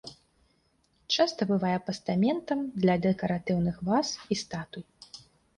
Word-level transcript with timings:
Часта 1.15 1.41
бывае 1.51 1.75
пастаментам 1.89 2.63
для 2.87 2.95
дэкаратыўных 3.05 3.75
ваз 3.91 4.07
і 4.15 4.35
статуй. 4.45 4.83